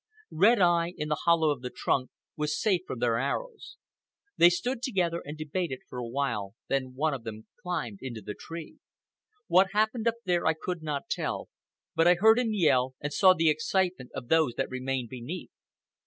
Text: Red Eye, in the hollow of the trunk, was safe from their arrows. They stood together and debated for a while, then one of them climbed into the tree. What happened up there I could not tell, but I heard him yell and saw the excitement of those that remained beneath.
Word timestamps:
Red 0.33 0.59
Eye, 0.59 0.95
in 0.97 1.09
the 1.09 1.19
hollow 1.25 1.51
of 1.51 1.61
the 1.61 1.69
trunk, 1.69 2.09
was 2.35 2.59
safe 2.59 2.81
from 2.87 2.97
their 2.97 3.19
arrows. 3.19 3.77
They 4.35 4.49
stood 4.49 4.81
together 4.81 5.21
and 5.23 5.37
debated 5.37 5.81
for 5.87 5.99
a 5.99 6.07
while, 6.07 6.55
then 6.69 6.95
one 6.95 7.13
of 7.13 7.23
them 7.23 7.45
climbed 7.61 7.99
into 8.01 8.21
the 8.23 8.33
tree. 8.33 8.79
What 9.45 9.73
happened 9.73 10.07
up 10.07 10.15
there 10.25 10.47
I 10.47 10.55
could 10.59 10.81
not 10.81 11.07
tell, 11.07 11.49
but 11.93 12.07
I 12.07 12.15
heard 12.15 12.39
him 12.39 12.51
yell 12.51 12.95
and 12.99 13.13
saw 13.13 13.35
the 13.35 13.51
excitement 13.51 14.09
of 14.15 14.27
those 14.27 14.55
that 14.55 14.71
remained 14.71 15.09
beneath. 15.09 15.51